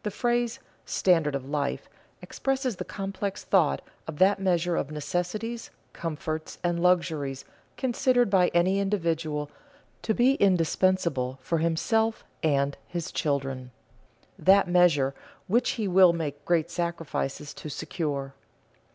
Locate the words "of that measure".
4.08-4.74